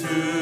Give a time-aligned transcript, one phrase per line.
[0.00, 0.41] 내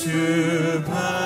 [0.00, 1.21] to pass.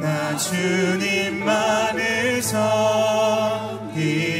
[0.00, 2.00] 나 주님만을
[2.42, 4.39] 섬기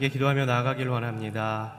[0.00, 1.74] 함께 기도하며 나아가길 원합니다.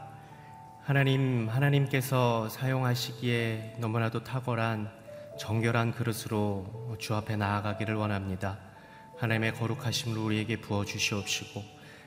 [0.83, 4.91] 하나님, 하나님께서 사용하시기에 너무나도 탁월한
[5.39, 8.59] 정결한 그릇으로 주 앞에 나아가기를 원합니다.
[9.17, 11.63] 하나님의 거룩하심을 우리에게 부어 주시옵시고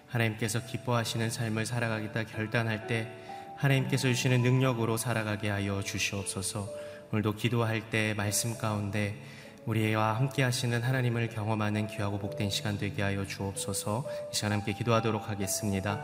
[0.07, 3.11] 하나님께서 기뻐하시는 삶을 살아가겠다 결단할 때
[3.57, 6.69] 하나님께서 주시는 능력으로 살아가게 하여 주시옵소서.
[7.11, 9.21] 오늘도 기도할 때 말씀 가운데
[9.67, 15.29] 우리와 함께 하시는 하나님을 경험하는 귀하고 복된 시간 되게 하여 주옵소서 이 시간 함께 기도하도록
[15.29, 16.03] 하겠습니다.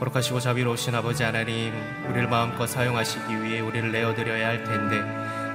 [0.00, 1.72] 거룩하시고 자비로우신 아버지 하나님,
[2.08, 5.00] 우리를 마음껏 사용하시기 위해 우리를 내어드려야 할 텐데,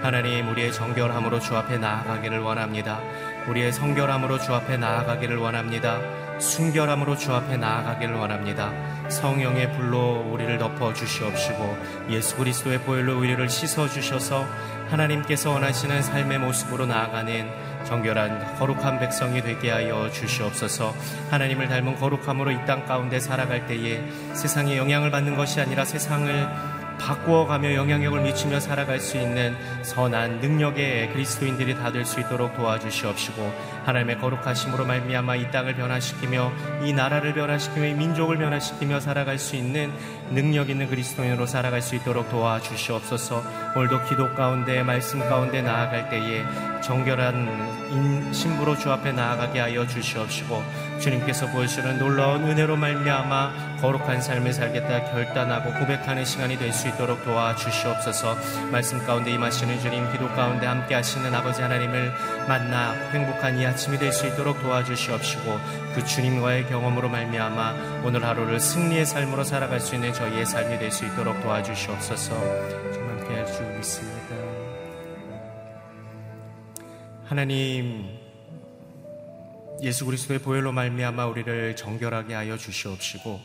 [0.02, 3.02] 하나님, 우리의 정결함으로 주 앞에 나아가기를 원합니다.
[3.50, 6.21] 우리의 성결함으로 주 앞에 나아가기를 원합니다.
[6.42, 8.72] 순결함으로 주 앞에 나아가기를 원합니다.
[9.10, 11.78] 성령의 불로 우리를 덮어 주시옵시고
[12.10, 14.46] 예수 그리스도의 보혈로 우리를 씻어 주셔서
[14.90, 17.50] 하나님께서 원하시는 삶의 모습으로 나아가는
[17.86, 20.94] 정결한 거룩한 백성이 되게 하여 주시옵소서.
[21.30, 26.71] 하나님을 닮은 거룩함으로 이 땅 가운데 살아갈 때에 세상에 영향을 받는 것이 아니라 세상을
[27.02, 33.54] 바꾸어가며 영향력을 미치며 살아갈 수 있는 선한 능력의 그리스도인들이 다 될 수 있도록 도와주시옵시고
[33.86, 36.52] 하나님의 거룩하심으로 말미암아 이 땅을 변화시키며
[36.84, 39.92] 이 나라를 변화시키며 이 민족을 변화시키며 살아갈 수 있는
[40.32, 43.44] 능력 있는 그리스도인으로 살아갈 수 있도록 도와주시옵소서.
[43.76, 46.44] 오늘도 기도 가운데 말씀 가운데 나아갈 때에
[46.82, 50.64] 정결한 신부로 주 앞에 나아가게 하여 주시옵시고
[51.02, 58.38] 주님께서 보여주시는 놀라운 은혜로 말미암아 거룩한 삶을 살겠다 결단하고 고백하는 시간이 될 수 있도록 도와주시옵소서.
[58.72, 62.14] 말씀 가운데 임하시는 주님, 기도 가운데 함께 하시는 아버지 하나님을
[62.48, 65.60] 만나 행복한 이 아침이 될 수 있도록 도와주시옵시고
[65.96, 71.06] 그 주님과의 경험으로 말미암아 오늘 하루를 승리의 삶으로 살아갈 수 있는 저희의 삶이 될 수
[71.06, 72.36] 있도록 도와주시옵소서.
[72.94, 74.36] 좀 함께 할수 있습니다.
[77.26, 78.21] 하나님
[79.82, 83.40] 예수 그리스도의 보혈로 말미암아 우리를 정결하게 하여 주시옵시고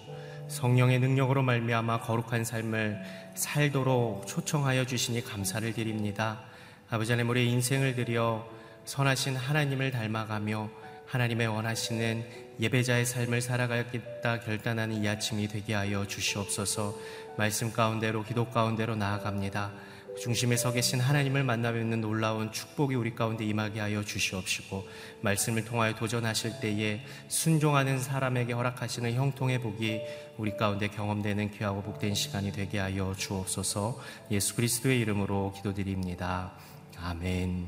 [0.49, 3.01] 성령의 능력으로 말미암아 거룩한 삶을
[3.35, 6.43] 살도록 초청하여 주시니 감사를 드립니다.
[6.91, 8.49] 아버지 하나님 우리의 인생을 들여
[8.85, 10.71] 선하신 하나님을 닮아가며
[11.07, 12.25] 하나님의 원하시는
[12.61, 16.97] 예배자의 삶을 살아가겠다 결단하는 이 아침이 되게 하여 주시옵소서
[17.37, 19.73] 말씀 가운데로 기도 가운데로 나아갑니다.
[20.21, 24.89] 중심에 서 계신 하나님을 만나 뵙는 놀라운 축복이 우리 가운데 임하게 하여 주시옵시고
[25.21, 30.01] 말씀을 통하여 도전하실 때에 순종하는 사람에게 허락하시는 형통의 복이
[30.39, 36.53] 우리 가운데 경험되는 귀하고 복된 시간이 되게 하여 주옵소서 예수 그리스도의 이름으로 기도드립니다.
[36.99, 37.67] 아멘.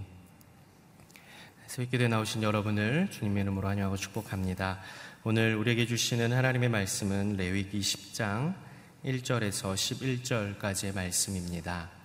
[1.67, 4.81] 새벽기도에 나오신 여러분을 주님의 이름으로 환영하고 축복합니다.
[5.25, 8.55] 오늘 우리에게 주시는 하나님의 말씀은 레위기 10장
[9.05, 11.98] 1절에서 11절까지의 말씀입니다.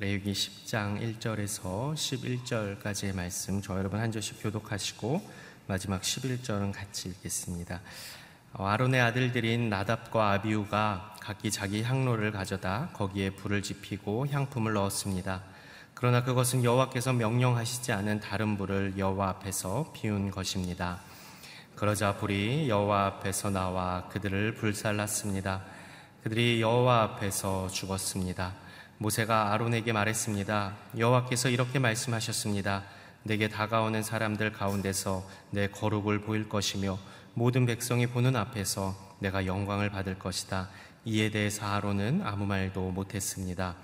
[0.00, 5.20] 레위기 10장 1절에서 11절까지의 말씀 저 여러분 한 절씩 교독하시고
[5.66, 7.82] 마지막 11절은 같이 읽겠습니다.
[8.54, 15.42] 어, 아론의 아들들인 나답과 아비우가 각기 자기 향로를 가져다 거기에 불을 지피고 향품을 넣었습니다.
[15.92, 20.98] 그러나 그것은 여호와께서 명령하시지 않은 다른 불을 여호와 앞에서 피운 것입니다.
[21.76, 25.62] 그러자 불이 여호와 앞에서 나와 그들을 불살랐습니다.
[26.22, 28.69] 그들이 여호와 앞에서 죽었습니다.
[29.02, 30.76] 모세가 아론에게 말했습니다.
[30.98, 32.82] 여호와께서 이렇게 말씀하셨습니다.
[33.22, 36.98] 내게 다가오는 사람들 가운데서 내 거룩을 보일 것이며
[37.32, 40.68] 모든 백성이 보는 앞에서 내가 영광을 받을 것이다.
[41.06, 43.74] 이에 대해서 아론은 아무 말도 못했습니다.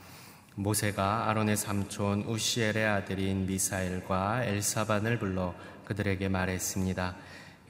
[0.55, 5.55] 모세가 아론의 삼촌 우시엘의 아들인 미사엘과 엘사반을 불러
[5.87, 7.17] 그들에게 말했습니다.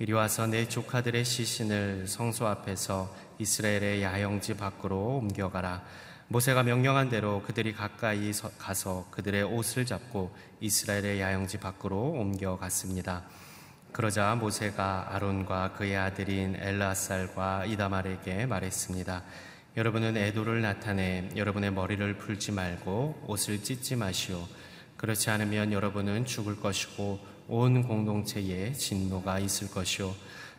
[0.00, 5.84] 이리 와서 내 조카들의 시신을 성소 앞에서 이스라엘의 야영지 밖으로 옮겨가라.
[6.28, 13.22] 모세가 명령한 대로 그들이 가까이 가서 그들의 옷을 잡고 이스라엘의 야영지 밖으로 옮겨갔습니다.
[13.92, 19.22] 그러자 모세가 아론과 그의 아들인 엘라살과 이다말에게 말했습니다.
[19.76, 24.48] 여러분은 애도를 나타내 여러분의 머리를 풀지 말고 옷을 찢지 마시오.
[24.96, 30.12] 그렇지 않으면 여러분은 죽을 것이고 온 공동체에 진노가 있을 것이요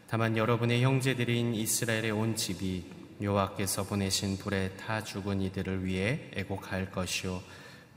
[0.08, 7.42] 다만 여러분의 형제들인 이스라엘의 온 집이 여호와께서 보내신 불에 타 죽은 이들을 위해 애곡할 것이요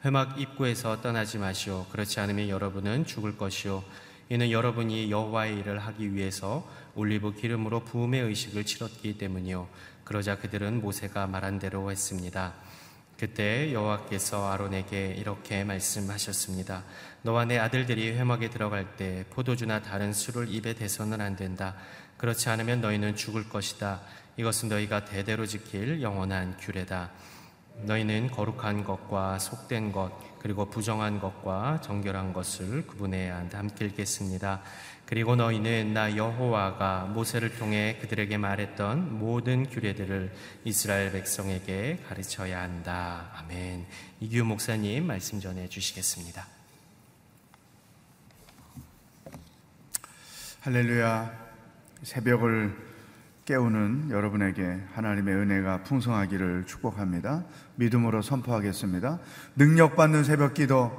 [0.04, 3.84] 회막 입구에서 떠나지 마시오 그렇지 않으면 여러분은 죽을 것이요
[4.30, 9.68] 이는 여러분이 여호와의 일을 하기 위해서 올리브 기름으로 부음의 의식을 치렀기 때문이요
[10.04, 12.54] 그러자 그들은 모세가 말한 대로 했습니다.
[13.18, 16.84] 그때 여호와께서 아론에게 이렇게 말씀하셨습니다.
[17.22, 21.76] 너와 내 아들들이 회막에 들어갈 때 포도주나 다른 술을 입에 대서는 안 된다.
[22.16, 24.00] 그렇지 않으면 너희는 죽을 것이다.
[24.36, 27.10] 이것은 너희가 대대로 지킬 영원한 규례다.
[27.82, 33.58] 너희는 거룩한 것과 속된 것 그리고 부정한 것과 정결한 것을 구분해야 한다.
[33.58, 34.62] 함께 읽겠습니다.
[35.04, 40.32] 그리고 너희는 나 여호와가 모세를 통해 그들에게 말했던 모든 규례들을
[40.64, 43.30] 이스라엘 백성에게 가르쳐야 한다.
[43.34, 43.86] 아멘.
[44.20, 46.46] 이규 목사님 말씀 전해 주시겠습니다.
[50.60, 51.50] 할렐루야.
[52.02, 52.89] 새벽을
[53.50, 57.44] 깨우는 여러분에게 하나님의 은혜가 풍성하기를 축복합니다.
[57.74, 59.18] 믿음으로 선포하겠습니다.
[59.56, 60.92] 능력받는 새벽 기도,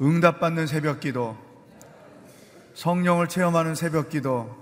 [0.00, 1.36] 응답받는 새벽 기도,
[2.74, 4.54] 성령을 체험하는 새벽 기도,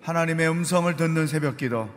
[0.00, 1.90] 하나님의 음성을 듣는 새벽 기도,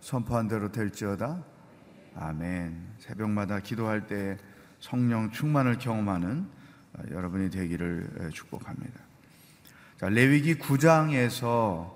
[0.00, 1.42] 선포한 대로 될지어다.
[2.14, 2.94] 아멘.
[3.00, 4.38] 새벽마다 기도할 때
[4.78, 6.46] 성령 충만을 경험하는
[7.10, 9.05] 여러분이 되기를 축복합니다.
[9.98, 11.90] 자, 레위기 9장에서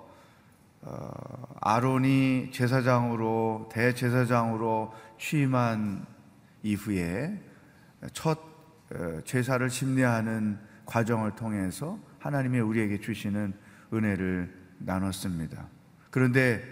[0.81, 6.07] 어, 아론이 제사장으로 대제사장으로 취임한
[6.63, 7.39] 이후에
[8.15, 8.39] 첫
[8.95, 13.53] 어, 제사를 심리하는 과정을 통해서 하나님이 우리에게 주시는
[13.93, 15.69] 은혜를 나눴습니다.
[16.11, 16.63] 그런데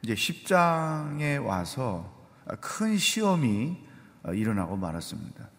[0.00, 2.26] 이제 10장에 와서
[2.62, 3.76] 큰 시험이
[4.22, 5.50] 어, 일어나고 말았습니다.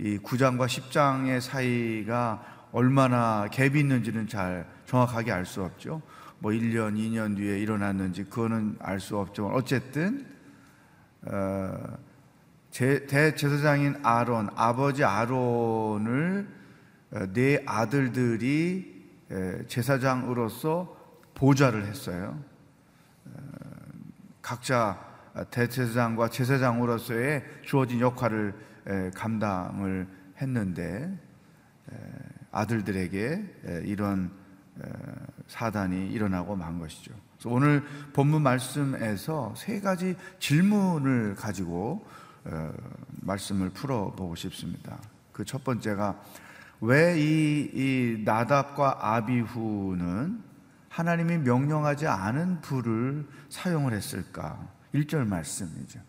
[0.00, 6.02] 이 9장과 10장의 사이가 얼마나 갭이 있는지는 잘 정확하게 알 수 없죠.
[6.38, 10.26] 뭐 1년, 2년 뒤에 일어났는지 그거는 알 수 없지만 어쨌든
[11.22, 11.98] 어,
[12.70, 16.48] 대제사장인 아론, 아버지 아론을
[17.12, 18.90] 어, 네 아들들이
[19.68, 20.96] 제사장으로서
[21.34, 22.42] 보좌를 했어요.
[23.26, 23.30] 어,
[24.40, 24.98] 각자
[25.50, 28.52] 대제사장과 제사장으로서의 주어진 역할을
[29.14, 30.08] 감당을
[30.40, 31.16] 했는데
[32.52, 34.30] 아들들에게 이런
[35.48, 37.12] 사단이 일어나고 만 것이죠.
[37.44, 37.82] 오늘
[38.12, 42.06] 본문 말씀에서 세 가지 질문을 가지고
[43.22, 44.98] 말씀을 풀어보고 싶습니다.
[45.32, 46.20] 그 첫 번째가
[46.80, 50.42] 왜이이 나답과 아비후는
[50.88, 54.68] 하나님이 명령하지 않은 불을 사용을 했을까?
[54.94, 56.00] 1절 말씀이죠.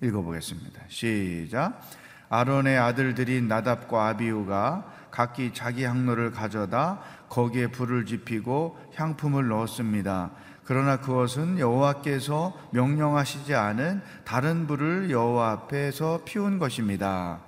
[0.00, 0.82] 읽어보겠습니다.
[0.88, 1.80] 시작.
[2.28, 10.30] 아론의 아들들인 나답과 아비우가 각기 자기 향로를 가져다 거기에 불을 지피고 향품을 넣었습니다.
[10.62, 17.40] 그러나 그것은 여호와께서 명령하시지 않은 다른 불을 여호와 앞에서 피운 것입니다.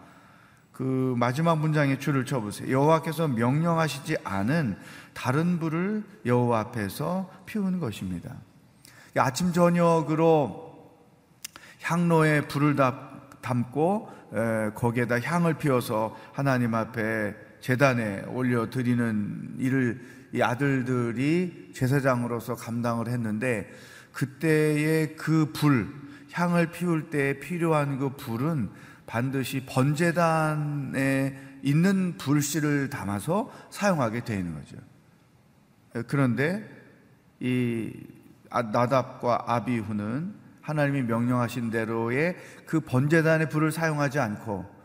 [0.72, 2.72] 그 마지막 문장에 줄을 쳐보세요.
[2.72, 4.76] 여호와께서 명령하시지 않은
[5.14, 8.34] 다른 불을 여호와 앞에서 피운 것입니다.
[9.16, 10.90] 아침 저녁으로
[11.82, 12.74] 향로에 불을
[13.40, 14.08] 담고
[14.74, 20.00] 거기에다 향을 피워서 하나님 앞에 재단에 올려 드리는 일을
[20.33, 23.71] 이 아들들이 제사장으로서 감당을 했는데
[24.12, 25.88] 그때의 그 불,
[26.33, 28.71] 향을 피울 때 필요한 그 불은
[29.07, 34.76] 반드시 번제단에 있는 불씨를 담아서 사용하게 되어 있는 거죠.
[36.07, 36.69] 그런데
[37.40, 37.93] 이
[38.50, 42.37] 아, 나답과 아비후는 하나님이 명령하신 대로의
[42.67, 44.79] 그 번제단의 불을 사용하지 않고 어,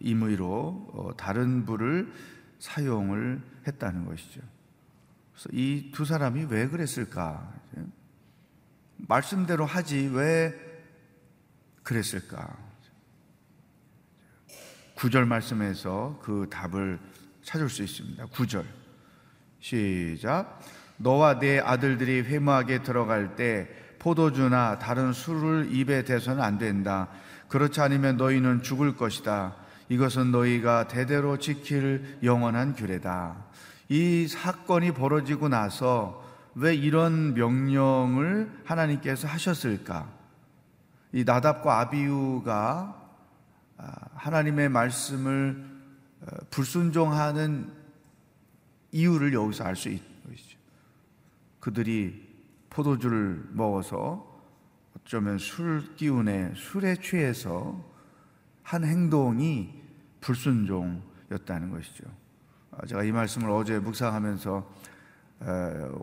[0.00, 2.12] 임의로 어, 다른 불을
[2.58, 4.40] 사용을 했다는 것이죠.
[5.32, 7.52] 그래서 이 두 사람이 왜 그랬을까?
[9.08, 10.54] 말씀대로 하지 왜
[11.82, 12.56] 그랬을까?
[14.94, 17.00] 구절 말씀에서 그 답을
[17.42, 18.26] 찾을 수 있습니다.
[18.26, 18.64] 구절
[19.58, 20.60] 시작.
[20.98, 23.68] 너와 내 아들들이 회무하게 들어갈 때
[23.98, 27.08] 포도주나 다른 술을 입에 대서는 안 된다.
[27.52, 29.54] 그렇지 않으면 너희는 죽을 것이다.
[29.90, 33.44] 이것은 너희가 대대로 지킬 영원한 규례다.
[33.90, 40.08] 이 사건이 벌어지고 나서 왜 이런 명령을 하나님께서 하셨을까?
[41.12, 43.02] 이 나답과 아비우가
[43.76, 45.62] 아, 하나님의 말씀을
[46.22, 47.70] 어, 불순종하는
[48.92, 49.90] 이유를 여기서 알수
[50.26, 50.56] 것이죠.
[51.60, 52.30] 그들이
[52.70, 54.31] 포도주를 먹어서
[55.02, 57.84] 어쩌면 술 기운에 술에 취해서
[58.62, 59.82] 한 행동이
[60.20, 62.04] 불순종이었다는 것이죠.
[62.70, 64.70] 아, 제가 이 말씀을 어제 묵상하면서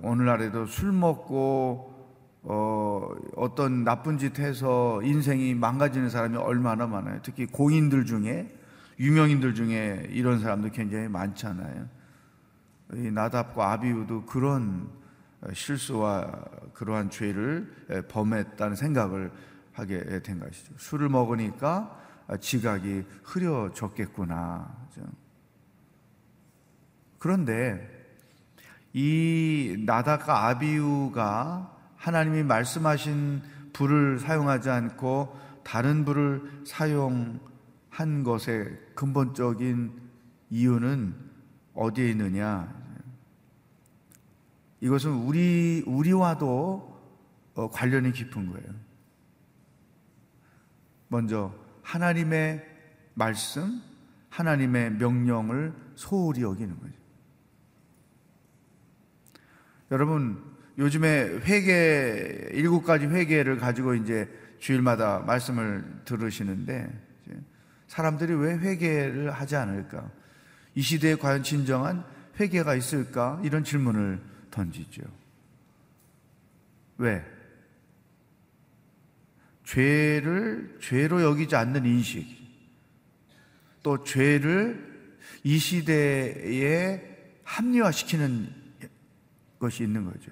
[0.01, 1.97] 오늘날에도 술 먹고
[2.41, 7.19] 어, 어떤 나쁜 짓 해서 인생이 망가지는 사람이 얼마나 많아요.
[7.21, 8.55] 특히 공인들 중에
[8.99, 11.87] 유명인들 중에 이런 사람도 굉장히 많잖아요.
[12.95, 14.89] 이 나답과 아비우도 그런
[15.53, 16.29] 실수와
[16.73, 19.31] 그러한 죄를 범했다는 생각을
[19.73, 20.73] 하게 된 것이죠.
[20.77, 21.97] 술을 먹으니까
[22.39, 24.77] 지각이 흐려졌겠구나.
[27.17, 27.99] 그런데
[28.93, 33.41] 이 나다가 아비우가 하나님이 말씀하신
[33.73, 39.91] 불을 사용하지 않고 다른 불을 사용한 것의 근본적인
[40.49, 41.15] 이유는
[41.73, 42.73] 어디에 있느냐?
[44.81, 46.99] 이것은 우리 우리와도
[47.55, 48.67] 어, 관련이 깊은 거예요.
[51.09, 52.65] 먼저 하나님의
[53.15, 53.81] 말씀,
[54.29, 56.93] 하나님의 명령을 소홀히 여기는 거죠.
[59.91, 60.41] 여러분,
[60.77, 66.89] 요즘에 회계, 일곱 가지 회계를 가지고 이제 주일마다 말씀을 들으시는데,
[67.87, 70.09] 사람들이 왜 회계를 하지 않을까?
[70.75, 72.05] 이 시대에 과연 진정한
[72.39, 73.41] 회계가 있을까?
[73.43, 75.01] 이런 질문을 던지죠.
[76.97, 77.23] 왜?
[79.63, 82.25] 죄를 죄로 여기지 않는 인식,
[83.83, 87.01] 또 죄를 이 시대에
[87.43, 88.53] 합리화시키는
[89.59, 90.31] 것이 있는 거죠.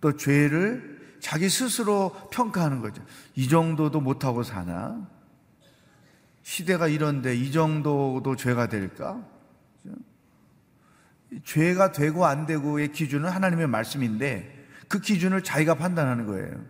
[0.00, 3.04] 또 죄를 자기 스스로 평가하는 거죠.
[3.34, 5.08] 이 정도도 못하고 사나?
[6.42, 9.26] 시대가 이런데 이 정도도 죄가 될까?
[11.42, 16.64] 죄가 되고 안 되고의 기준은 하나님의 말씀인데 그 기준을 자기가 판단하는 거예요.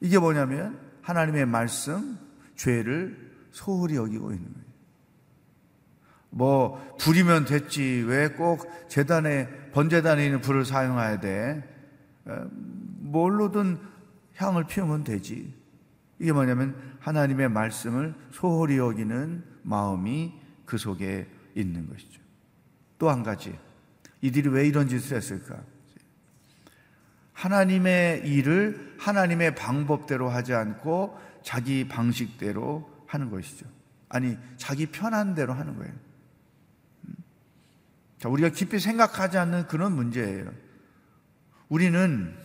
[0.00, 2.18] 이게 뭐냐면 하나님의 말씀,
[2.56, 4.70] 죄를 소홀히 여기고 있는 거예요.
[6.30, 11.64] 뭐 불이면 됐지 왜 꼭 재단에 번제단에 있는 불을 사용해야 돼?
[13.00, 13.78] 뭘로든
[14.36, 15.52] 향을 피우면 되지.
[16.18, 22.20] 이게 뭐냐면 하나님의 말씀을 소홀히 여기는 마음이 그 속에 있는 것이죠.
[22.98, 23.58] 또 한 가지
[24.20, 25.62] 이들이 왜 이런 짓을 했을까?
[27.32, 33.66] 하나님의 일을 하나님의 방법대로 하지 않고 자기 방식대로 하는 것이죠.
[34.10, 35.92] 아니 자기 편한 대로 하는 거예요.
[38.18, 40.52] 자, 우리가 깊이 생각하지 않는 그런 문제예요.
[41.70, 42.36] 우리는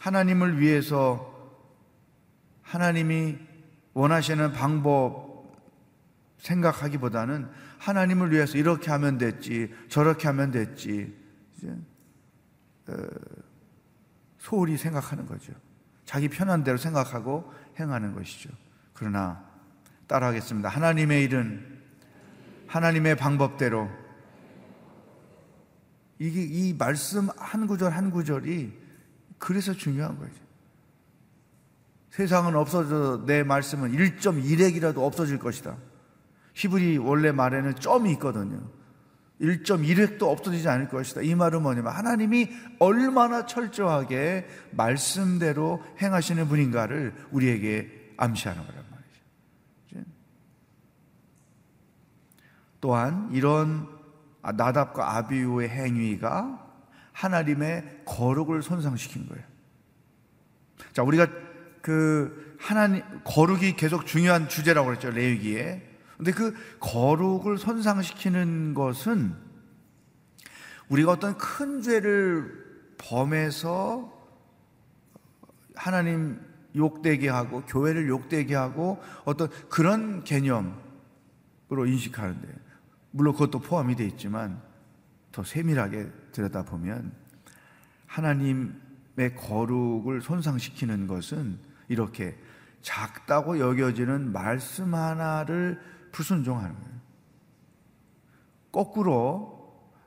[0.00, 1.30] 하나님을 위해서
[2.62, 3.38] 하나님이
[3.92, 5.54] 원하시는 방법
[6.38, 7.48] 생각하기보다는
[7.80, 11.16] 하나님을 위해서 이렇게 하면 됐지, 저렇게 하면 됐지,
[11.56, 11.74] 이제,
[12.88, 12.94] 어,
[14.38, 15.52] 소홀히 생각하는 거죠.
[16.04, 18.50] 자기 편한 대로 생각하고 행하는 것이죠.
[18.92, 19.42] 그러나
[20.06, 20.68] 따라하겠습니다.
[20.68, 21.80] 하나님의 일은
[22.66, 23.88] 하나님의 방법대로
[26.18, 28.78] 이게 이 말씀 한 구절 한 구절이
[29.38, 30.34] 그래서 중요한 거죠.
[32.10, 35.76] 세상은 없어져 내 말씀은 1.1핵이라도 없어질 것이다.
[36.54, 38.60] 히브리 원래 말에는 점이 있거든요.
[39.40, 41.22] 1.1핵도 없어지지 않을 것이다.
[41.22, 50.10] 이 말은 뭐냐면 하나님이 얼마나 철저하게 말씀대로 행하시는 분인가를 우리에게 암시하는 거란 말이죠.
[52.80, 53.88] 또한 이런
[54.42, 56.66] 나답과 아비우의 행위가
[57.12, 59.44] 하나님의 거룩을 손상시킨 거예요.
[60.92, 61.26] 자, 우리가
[61.82, 65.10] 그 하나님 거룩이 계속 중요한 주제라고 그랬죠.
[65.10, 65.89] 레위기에.
[66.20, 69.34] 근데 그 거룩을 손상시키는 것은
[70.90, 74.12] 우리가 어떤 큰 죄를 범해서
[75.74, 76.38] 하나님
[76.76, 82.48] 욕되게 하고 교회를 욕되게 하고 어떤 그런 개념으로 인식하는데
[83.12, 84.60] 물론 그것도 포함이 되어 있지만
[85.32, 87.12] 더 세밀하게 들여다보면
[88.04, 92.36] 하나님의 거룩을 손상시키는 것은 이렇게
[92.82, 95.80] 작다고 여겨지는 말씀 하나를
[96.12, 97.00] 불순종하는 거예요.
[98.72, 99.60] 거꾸로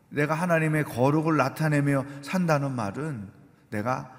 [0.09, 3.29] 내가 하나님의 거룩을 나타내며 산다는 말은
[3.71, 4.11] 내가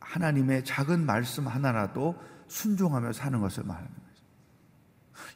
[0.00, 4.22] 하나님의 작은 말씀 하나라도 순종하며 사는 것을 말하는 거죠.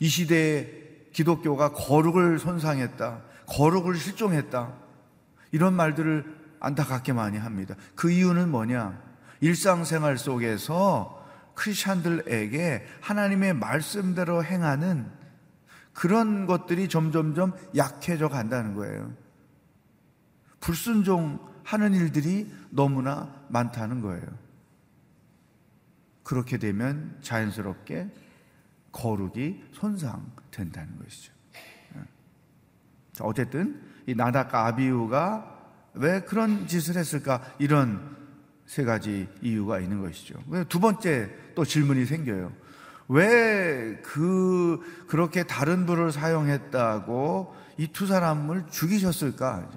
[0.01, 4.75] 이 시대에 기독교가 거룩을 손상했다, 거룩을 실종했다,
[5.53, 7.75] 이런 말들을 안타깝게 많이 합니다.
[7.95, 9.01] 그 이유는 뭐냐?
[9.41, 15.11] 일상생활 속에서 크리스천들에게 하나님의 말씀대로 행하는
[15.97, 19.15] 그런 것들이 점점점 약해져 간다는 거예요.
[20.61, 24.27] 불순종하는 일들이 너무나 많다는 거예요.
[26.23, 28.11] 그렇게 되면 자연스럽게
[28.93, 31.33] 거룩이 손상된다는 것이죠.
[33.21, 37.43] 어쨌든 이 나다카 아비우가 왜 그런 짓을 했을까?
[37.59, 38.15] 이런
[38.67, 40.43] 세 가지 이유가 있는 것이죠.
[40.69, 42.53] 두 번째 또 질문이 생겨요.
[43.09, 49.69] 왜 그, 그렇게 다른 불을 사용했다고 이 두 사람을 죽이셨을까?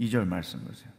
[0.00, 0.90] 2절 말씀 보세요.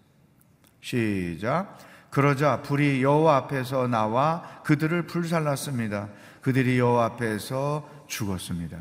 [0.82, 1.78] 시작.
[2.10, 6.10] 그러자 불이 여호와 앞에서 나와 그들을 불살랐습니다.
[6.42, 8.80] 그들이 여호와 앞에서 죽었습니다.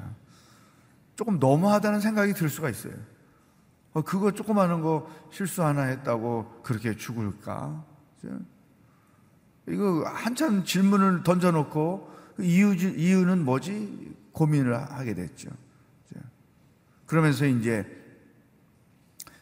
[1.17, 2.95] 조금 너무하다는 생각이 들 수가 있어요.
[3.93, 7.85] 어, 그거 조그마한 거 실수 하나 했다고 그렇게 죽을까?
[9.69, 14.15] 이거 한참 질문을 던져놓고 그 이유, 이유는 뭐지?
[14.33, 15.51] 고민을 하게 됐죠.
[17.07, 17.87] 그러면서 이제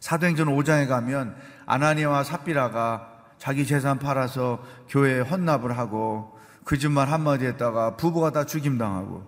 [0.00, 8.30] 사도행전 5장에 가면 아나니아와 삽비라가 자기 재산 팔아서 교회에 헌납을 하고 거짓말 한마디 했다가 부부가
[8.30, 9.26] 다 죽임당하고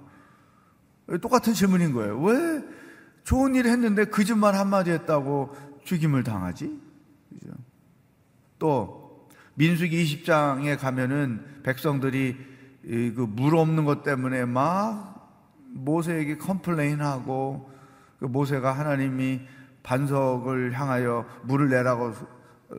[1.20, 2.20] 똑같은 질문인 거예요.
[2.20, 2.62] 왜
[3.24, 6.80] 좋은 일 했는데 거짓말 한마디 했다고 죽임을 당하지?
[8.58, 12.53] 또 민수기 20장에 가면은 백성들이
[12.86, 15.14] 그 물 없는 것 때문에 막
[15.72, 17.70] 모세에게 complain하고
[18.18, 19.40] 그 모세가 하나님이
[19.82, 22.12] 반석을 향하여 물을 내라고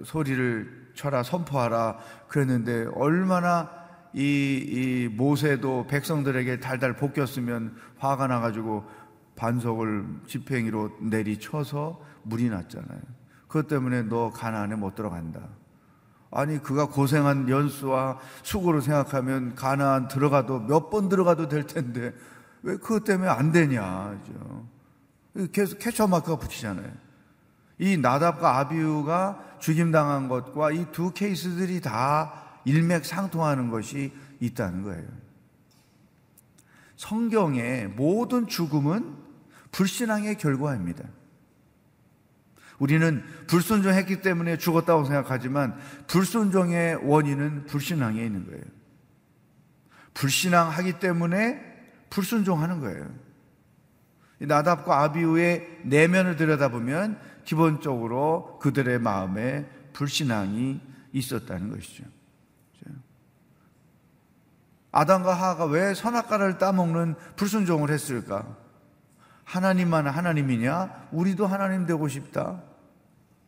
[0.04, 3.70] 소리를 쳐라 선포하라 그랬는데 얼마나
[4.14, 8.86] 이, 이 모세도 백성들에게 달달 볶였으면 화가 나가지고
[9.36, 13.02] 반석을 지팡이로 내리쳐서 물이 났잖아요.
[13.48, 15.42] 그것 때문에 너 가나안에 못 들어간다.
[16.36, 22.14] 아니 그가 고생한 연수와 수고를 생각하면 가나안 들어가도 몇 번 들어가도 될 텐데
[22.62, 24.20] 왜 그것 때문에 안 되냐.
[25.52, 26.92] 계속 캐쳐 마크가 붙이잖아요.
[27.80, 32.34] 이 나답과 아비우가 죽임당한 것과 이 두 케이스들이 다
[32.66, 35.08] 일맥상통하는 것이 있다는 거예요.
[36.98, 39.16] 성경의 모든 죽음은
[39.72, 41.04] 불신앙의 결과입니다.
[42.80, 48.64] 우리는 불순종했기 때문에 죽었다고 생각하지만 불순종의 원인은 불신앙에 있는 거예요.
[50.14, 51.62] 불신앙하기 때문에
[52.10, 53.10] 불순종하는 거예요.
[54.40, 60.82] 나답과 아비우의 내면을 들여다보면 기본적으로 그들의 마음에 불신앙이
[61.14, 62.04] 있었다는 것이죠.
[64.92, 68.58] 아담과 하하가 왜 선악과를 따먹는 불순종을 했을까?
[69.46, 71.10] 하나님만 하나님이냐?
[71.12, 72.62] 우리도 하나님 되고 싶다.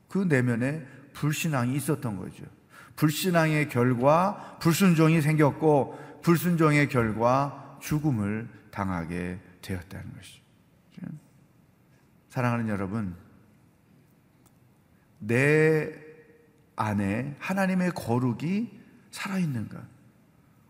[0.08, 2.46] 그 내면에 불신앙이 있었던 거죠.
[2.96, 11.18] 불신앙의 결과 불순종이 생겼고 불순종의 결과 죽음을 당하게 되었다는 것이죠.
[12.30, 13.16] 사랑하는 여러분,
[15.20, 15.92] 내
[16.76, 18.80] 안에 하나님의 거룩이
[19.12, 19.82] 살아있는가?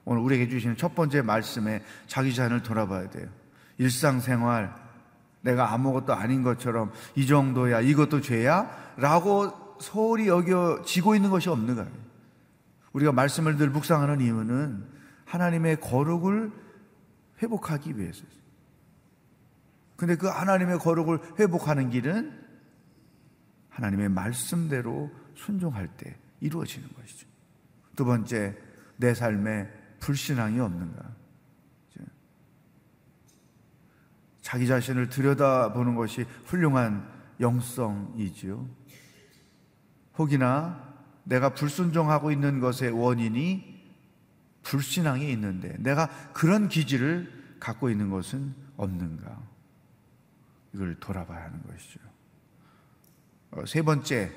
[0.05, 3.27] 오늘 우리에게 주시는 첫 번째 말씀에 자기 자신을 돌아봐야 돼요.
[3.77, 4.73] 일상생활,
[5.47, 8.69] 내가 아무것도 아닌 것처럼 이 정도야, 이것도 죄야?
[8.97, 11.87] 라고 소홀히 여겨지고 있는 것이 없는가?
[12.91, 14.85] 우리가 말씀을 늘 묵상하는 이유는
[15.25, 16.51] 하나님의 거룩을
[17.41, 18.27] 회복하기 위해서죠.
[19.95, 22.45] 근데 그 하나님의 거룩을 회복하는 길은
[23.69, 27.27] 하나님의 말씀대로 순종할 때 이루어지는 것이죠.
[27.95, 28.55] 두 번째,
[28.97, 31.16] 내 삶에 불신앙이 없는가?
[34.47, 37.05] 자기 자신을 들여다보는 것이 훌륭한
[37.41, 38.65] 영성이지요.
[40.17, 43.91] 혹이나 내가 불순종하고 있는 것의 원인이
[44.63, 49.37] 불신앙이 있는데 내가 그런 기질을 갖고 있는 것은 없는가?
[50.73, 51.99] 이걸 돌아봐야 하는 것이죠.
[53.51, 54.31] 어, 세 번째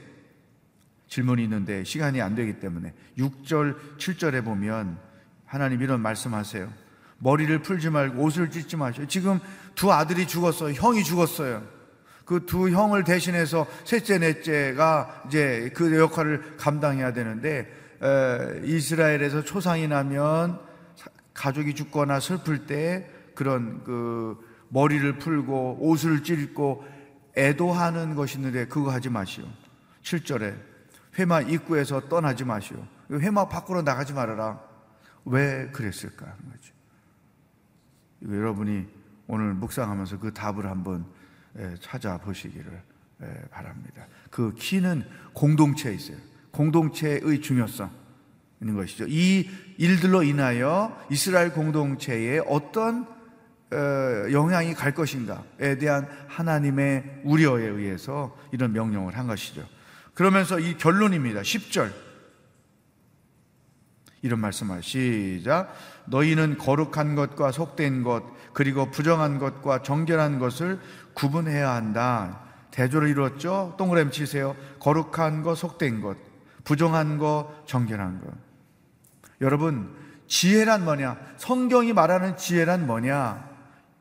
[1.06, 4.98] 질문이 있는데 시간이 안 되기 때문에 6절, 7절에 보면
[5.46, 6.89] 하나님 이런 말씀하세요.
[7.20, 9.06] 머리를 풀지 말고 옷을 찢지 마시오.
[9.06, 9.38] 지금
[9.74, 10.72] 두 아들이 죽었어요.
[10.74, 11.62] 형이 죽었어요.
[12.30, 17.68] 그 두 형을 대신해서 셋째, 넷째가 이제 그 역할을 감당해야 되는데
[18.00, 20.60] 에, 이스라엘에서 초상이 나면
[21.34, 26.84] 가족이 죽거나 슬플 때 그런 그 머리를 풀고 옷을 찢고
[27.36, 29.44] 애도하는 것이 있는데 그거 하지 마시오.
[30.04, 30.54] 7절에
[31.18, 32.76] 회마 입구에서 떠나지 마시오.
[33.10, 34.60] 회마 밖으로 나가지 말아라.
[35.24, 36.79] 왜 그랬을까 하는 거죠.
[38.28, 38.86] 여러분이
[39.26, 41.04] 오늘 묵상하면서 그 답을 한번
[41.80, 42.82] 찾아보시기를
[43.50, 44.06] 바랍니다.
[44.30, 46.16] 그 키는 공동체에 있어요.
[46.50, 47.90] 공동체의 중요성
[48.60, 49.06] 있는 것이죠.
[49.08, 53.06] 이 일들로 인하여 이스라엘 공동체에 어떤
[53.72, 59.64] 영향이 갈 것인가에 대한 하나님의 우려에 의해서 이런 명령을 한 것이죠.
[60.14, 61.42] 그러면서 이 결론입니다.
[61.42, 62.09] 10절.
[64.22, 65.74] 이런 말씀을 시작.
[66.06, 70.78] 너희는 거룩한 것과 속된 것, 그리고 부정한 것과 정결한 것을
[71.14, 72.40] 구분해야 한다.
[72.70, 73.74] 대조를 이루었죠?
[73.78, 74.54] 동그라미 치세요.
[74.78, 76.16] 거룩한 것, 속된 것,
[76.64, 78.30] 부정한 것, 정결한 것.
[79.40, 79.94] 여러분,
[80.26, 81.16] 지혜란 뭐냐?
[81.36, 83.48] 성경이 말하는 지혜란 뭐냐?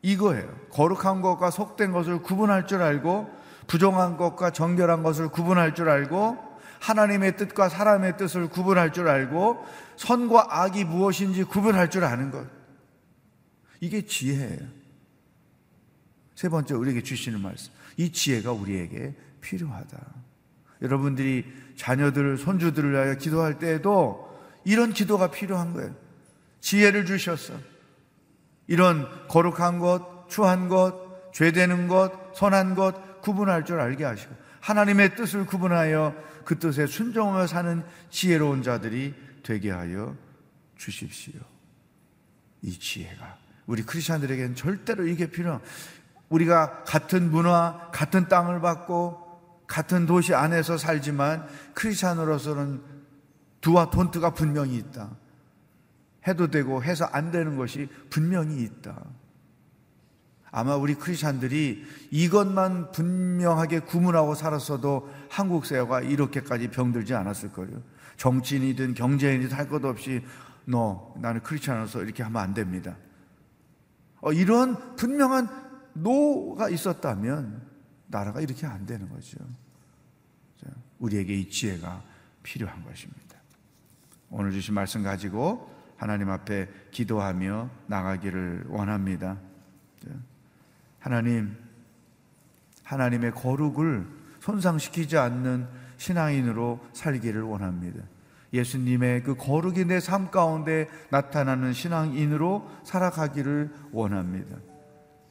[0.01, 0.47] 이거예요.
[0.71, 3.29] 거룩한 것과 속된 것을 구분할 줄 알고,
[3.67, 6.49] 부정한 것과 정결한 것을 구분할 줄 알고,
[6.80, 9.65] 하나님의 뜻과 사람의 뜻을 구분할 줄 알고
[9.98, 12.48] 선과 악이 무엇인지 구분할 줄 아는 것.
[13.82, 14.80] 이게 지혜예요.
[16.36, 17.72] 세 번째 우리에게 주시는 말씀.
[17.98, 19.98] 이 지혜가 우리에게 필요하다.
[20.82, 24.30] 여러분들이 자녀들, 손주들을 위하여 기도할 때에도
[24.63, 25.94] 이런 기도가 필요한 거예요.
[26.62, 27.54] 지혜를 주셨어.
[28.68, 35.46] 이런 거룩한 것, 추한 것, 죄되는 것, 선한 것 구분할 줄 알게 하시고 하나님의 뜻을
[35.46, 36.13] 구분하여
[36.50, 40.18] 그 뜻에 순종하며 사는 지혜로운 자들이 되게 하여
[40.78, 41.40] 주십시오.
[42.64, 45.62] 이 지혜가 우리 크리스천들에게는 절대로 이게 필요.
[46.30, 52.82] 우리가 같은 문화, 같은 땅을 받고 같은 도시 안에서 살지만 크리스천으로서는
[53.62, 55.16] 두와 돈트가 분명히 있다.
[56.28, 59.00] 해도 되고 해서 안 되는 것이 분명히 있다.
[60.52, 67.82] 아마 우리 크리스찬들이 이것만 분명하게 구분하고 살았어도 한국 사회가 이렇게까지 병들지 않았을 거예요.
[68.18, 70.24] 정치인이든 경제인이든 할 것 없이
[70.66, 72.98] 너 나는 크리스찬으로서 이렇게 하면 안 됩니다.
[74.22, 75.48] 어, 이런 분명한
[75.94, 77.62] 노가 있었다면
[78.08, 79.38] 나라가 이렇게 안 되는 거죠.
[81.00, 82.04] 우리에게 이 지혜가
[82.44, 83.38] 필요한 것입니다.
[84.30, 89.38] 오늘 주신 말씀 가지고 하나님 앞에 기도하며 나가기를 원합니다.
[91.00, 91.56] 하나님,
[92.84, 94.06] 하나님의 거룩을
[94.40, 98.04] 손상시키지 않는 신앙인으로 살기를 원합니다.
[98.52, 104.58] 예수님의 그 거룩이 내 삶 가운데 나타나는 신앙인으로 살아가기를 원합니다.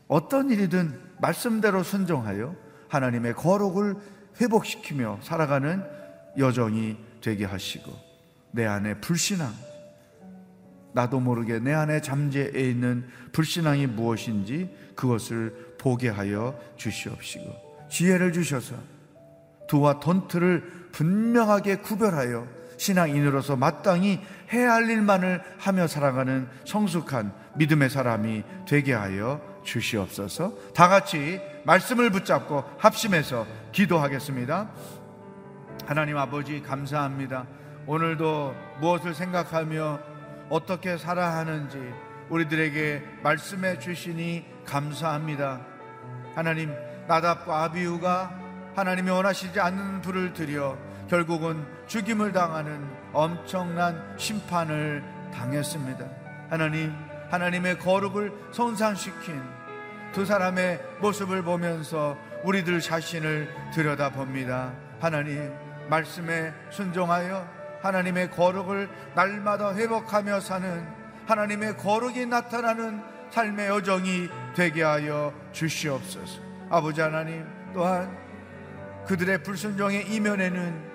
[0.07, 2.55] 어떤 일이든 말씀대로 순종하여
[2.89, 3.97] 하나님의 거룩을
[4.41, 5.83] 회복시키며 살아가는
[6.39, 7.91] 여정이 되게 하시고
[8.53, 9.53] 내 안에 불신앙,
[10.92, 18.74] 나도 모르게 내 안에 잠재해 있는 불신앙이 무엇인지 그것을 보게 하여 주시옵시고 지혜를 주셔서
[19.68, 22.46] 두와 돈트를 분명하게 구별하여
[22.79, 24.20] 신앙인으로서 마땅히
[24.53, 30.55] 해야 할 일만을 하며 살아가는 성숙한 믿음의 사람이 되게 하여 주시옵소서.
[30.74, 34.70] 다 같이 말씀을 붙잡고 합심해서 기도하겠습니다.
[35.87, 37.46] 하나님 아버지 감사합니다.
[37.87, 40.18] 오늘도 무엇을 생각하며
[40.51, 41.79] 어떻게 살아야 하는지
[42.31, 45.61] 우리들에게 말씀해 주시니 감사합니다.
[46.35, 46.75] 하나님,
[47.07, 48.33] 나답과 아비우가
[48.77, 56.05] 하나님이 원하시지 않는 불을 들여 결국은 죽임을 당하는 엄청난 심판을 당했습니다.
[56.51, 56.95] 하나님,
[57.31, 59.43] 하나님의 거룩을 손상시킨
[60.13, 64.73] 두 사람의 모습을 보면서 우리들 자신을 들여다봅니다.
[65.01, 65.53] 하나님,
[65.89, 70.87] 말씀에 순종하여 하나님의 거룩을 날마다 회복하며 사는
[71.27, 76.41] 하나님의 거룩이 나타나는 삶의 여정이 되게 하여 주시옵소서.
[76.71, 78.17] 아버지 하나님 또한
[79.07, 80.88] 그들의 불순종의 이면에는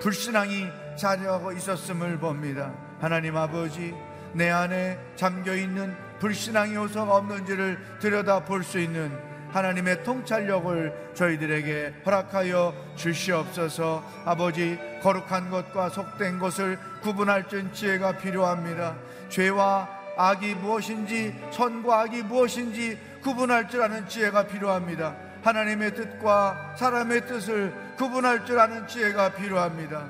[0.00, 2.72] 불신앙이 자리하고 있었음을 봅니다.
[3.00, 3.94] 하나님 아버지
[4.32, 12.74] 내 안에 잠겨 있는 불신앙의 요소가 없는지를 들여다 볼 수 있는 하나님의 통찰력을 저희들에게 허락하여
[12.96, 14.04] 주시옵소서.
[14.24, 18.96] 아버지 거룩한 것과 속된 것을 구분할 줄 지혜가 필요합니다.
[19.28, 25.14] 죄와 악이 무엇인지 선과 악이 무엇인지 구분할 줄 아는 지혜가 필요합니다.
[25.42, 30.04] 하나님의 뜻과 사람의 뜻을 구분할 줄 아는 지혜가 필요합니다.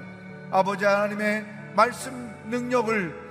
[0.50, 3.28] 아버지 하나님의 말씀 능력을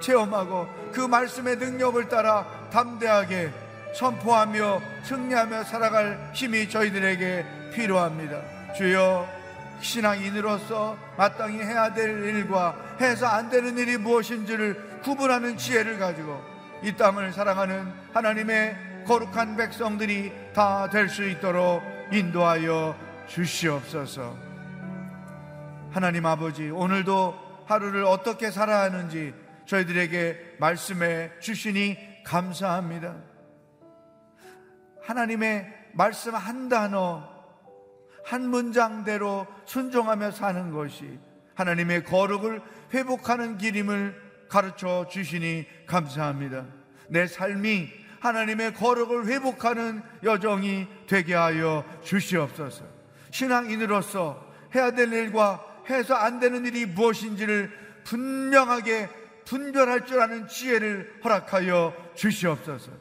[0.00, 3.50] 체험하고 그 말씀의 능력을 따라 담대하게
[3.94, 8.72] 선포하며 승리하며 살아갈 힘이 저희들에게 필요합니다.
[8.74, 9.28] 주여
[9.80, 16.40] 신앙인으로서 마땅히 해야 될 일과 해서 안 되는 일이 무엇인지를 구분하는 지혜를 가지고
[16.82, 18.76] 이 땅을 사랑하는 하나님의
[19.06, 24.36] 거룩한 백성들이 다 될 수 있도록 인도하여 주시옵소서.
[25.90, 29.34] 하나님 아버지, 오늘도 하루를 어떻게 살아야 하는지
[29.66, 33.31] 저희들에게 말씀해 주시니 감사합니다.
[35.02, 37.28] 하나님의 말씀 한 단어,
[38.24, 41.18] 한 문장대로 순종하며 사는 것이
[41.54, 42.62] 하나님의 거룩을
[42.94, 46.66] 회복하는 길임을 가르쳐 주시니 감사합니다.
[47.08, 47.88] 내 삶이
[48.20, 52.84] 하나님의 거룩을 회복하는 여정이 되게 하여 주시옵소서.
[53.30, 57.70] 신앙인으로서 해야 될 일과 해서 안 되는 일이 무엇인지를
[58.04, 59.08] 분명하게
[59.44, 62.92] 분별할 줄 아는 지혜를 허락하여 주시옵소서.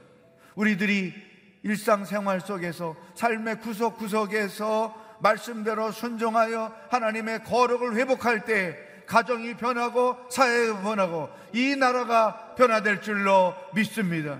[0.56, 1.31] 우리들이
[1.63, 11.76] 일상생활 속에서 삶의 구석구석에서 말씀대로 순종하여 하나님의 거룩을 회복할 때 가정이 변하고 사회가 변하고 이
[11.76, 14.39] 나라가 변화될 줄로 믿습니다.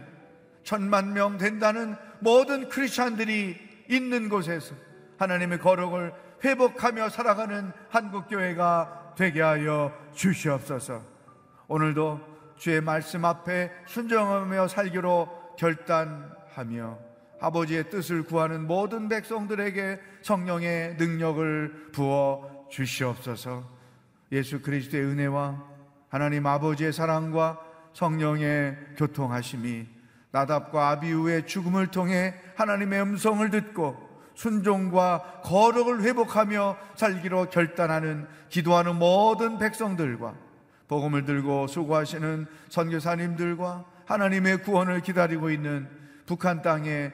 [0.64, 3.58] 천만 명 된다는 모든 크리스찬들이
[3.90, 4.74] 있는 곳에서
[5.18, 11.04] 하나님의 거룩을 회복하며 살아가는 한국 교회가 되게 하여 주시옵소서.
[11.68, 12.20] 오늘도
[12.58, 17.11] 주의 말씀 앞에 순종하며 살기로 결단하며
[17.42, 23.68] 아버지의 뜻을 구하는 모든 백성들에게 성령의 능력을 부어 주시옵소서.
[24.32, 25.62] 예수 그리스도의 은혜와
[26.08, 27.60] 하나님 아버지의 사랑과
[27.94, 29.88] 성령의 교통하심이
[30.32, 40.36] 나답과 아비우의 죽음을 통해 하나님의 음성을 듣고 순종과 거룩을 회복하며 살기로 결단하는 기도하는 모든 백성들과
[40.88, 45.90] 복음을 들고 수고하시는 선교사님들과 하나님의 구원을 기다리고 있는
[46.26, 47.14] 북한 땅의